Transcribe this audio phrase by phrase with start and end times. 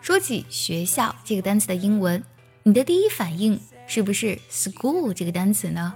[0.00, 2.22] 说起学校这个单词的英文，
[2.62, 5.94] 你的第一反应是不是 school 这个单词呢？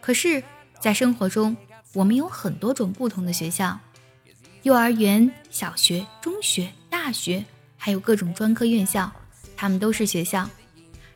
[0.00, 0.42] 可是，
[0.80, 1.56] 在生活中，
[1.92, 3.78] 我们有很多种不同的学校，
[4.62, 7.44] 幼儿园、小学、中学、大学，
[7.76, 9.10] 还有各种专科院校，
[9.56, 10.48] 它们都是学校。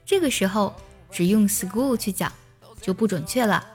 [0.05, 0.75] 这个时候，
[1.11, 2.33] 只用 school 去讲
[2.81, 3.67] 就不准确了。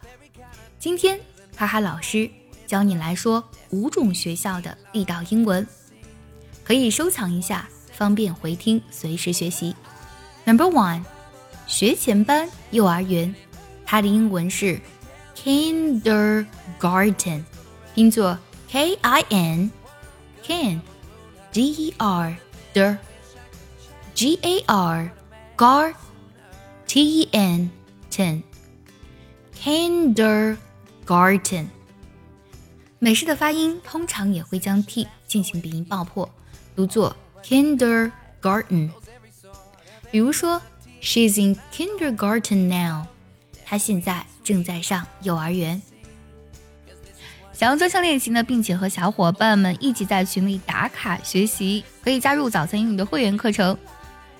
[0.78, 1.20] 今天，
[1.56, 2.30] 哈哈老师
[2.68, 5.66] 教你来说五种学校的地道英文，
[6.70, 9.76] 可以收藏一下，方便回听，随时学习。
[10.46, 11.04] Number one，
[11.66, 13.34] 学前班幼儿园，
[13.88, 14.80] 它的英文是。
[15.36, 17.44] kindergarten，
[17.96, 18.38] 拼作
[18.70, 19.72] K I N
[20.46, 20.80] kin
[21.52, 22.38] D E R
[22.72, 22.98] d
[24.14, 25.10] G A R
[25.58, 25.96] gar
[26.86, 27.72] T E N
[28.12, 28.44] ten
[29.60, 31.66] kindergarten。
[33.00, 36.30] 美式的发音通常也会将 t 进行鼻音爆破，
[36.80, 38.90] 读作 kindergarten。
[40.10, 40.62] 比如说
[41.02, 43.08] ，She's in kindergarten now。
[43.66, 44.26] 她现在。
[44.42, 45.80] 正在上幼儿园，
[47.54, 53.78] 想要专项练习呢，并且和小伙伴们一起在群里打卡学习，可以加入早餐英语的会员课程。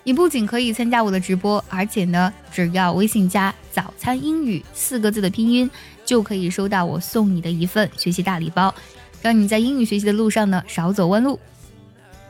[0.04, 5.70] 你不仅可以参加我的直播，而且呢，只要微信加“早餐英语”四个字的拼音，
[6.04, 8.74] 就可以收到我送你的一份学习大礼包，
[9.22, 11.40] 让你在英语学习的路上呢少走弯路。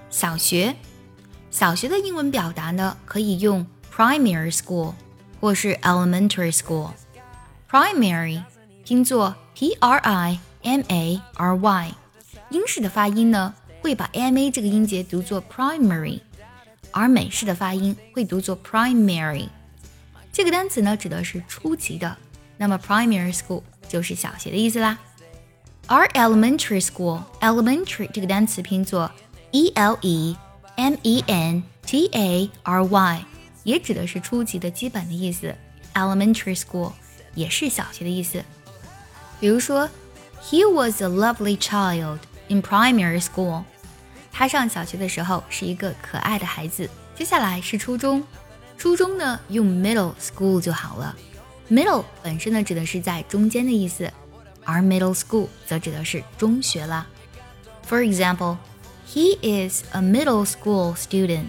[0.09, 0.75] 小学，
[1.51, 3.65] 小学的英文表达呢，可以用
[3.95, 4.93] primary school
[5.39, 6.91] 或是 elementary school。
[7.69, 8.43] Primary
[8.83, 11.91] 拼作 P R I M A R Y，
[12.49, 16.21] 英式的发音呢会把 M A 这个音节读作 primary，
[16.91, 19.47] 而美式的发音会读作 primary。
[20.33, 22.17] 这个单词呢指的是初级的，
[22.57, 24.97] 那么 primary school 就是小学的意思啦。
[25.85, 29.11] 而 elementary school，elementary 这个单词拼作
[29.52, 30.36] E L E
[30.76, 33.24] M E N T A R Y，
[33.62, 35.54] 也指的是初级的基本的意思。
[35.94, 36.92] Elementary school。
[37.34, 38.44] 也是小学的意思。
[39.40, 39.90] 比如说，
[40.40, 43.64] He was a lovely child in primary school。
[44.30, 46.88] 他上小学的时候是一个可爱的孩子。
[47.16, 48.22] 接下来是初中，
[48.78, 51.16] 初中呢用 middle school 就好了。
[51.68, 54.08] middle 本身呢指的是在中间的意思，
[54.64, 57.04] 而 middle school 则指的是中学了。
[57.88, 58.58] For example,
[59.11, 61.47] He is a middle school student。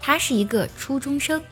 [0.00, 1.42] 他是一个初中生。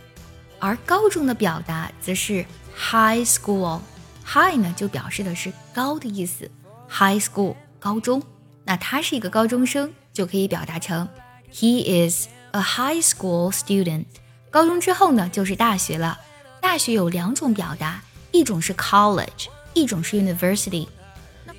[0.59, 2.45] 而高中的表达则是。
[2.75, 6.51] High school，high 呢就表示的是高的意思
[6.89, 8.23] ，high school 高中，
[8.65, 11.07] 那他是一个高中生，就可以表达成
[11.53, 14.07] He is a high school student。
[14.51, 16.19] 高中之后呢就是大学了，
[16.63, 20.89] 大学有两种表达，一种是 college，一种是 university。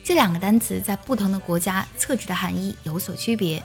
[0.03, 3.63] 这两个单词在不同的国家侧指的含义有所区别。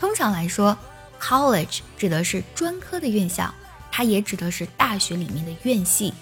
[0.00, 0.76] 通常来说
[1.20, 3.52] ，college 指的是专科的院校，
[3.90, 6.12] 它也指的是大学里面的院系。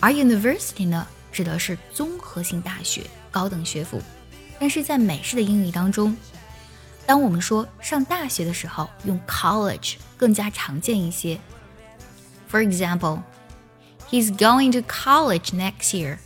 [0.00, 4.02] 而 university 呢，指的是综合性大学、高等学府。
[4.58, 6.16] 但是在美式的英语当中，
[7.04, 11.38] 当我们说上大学的时候，用 college 更加常见一些。
[12.50, 13.20] For example,
[14.10, 16.18] he's going to college next year.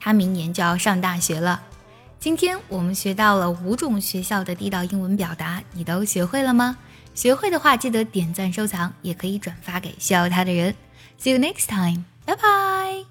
[0.00, 1.62] 他明年就要上大学了。
[2.20, 6.76] 今天我们学到了五种学校的地道英文表达，你都学会了吗？
[7.14, 10.74] 学会的话，记得点赞收藏，也可以转发给需要它的人。
[11.20, 12.04] See you next time.
[12.24, 13.04] 拜拜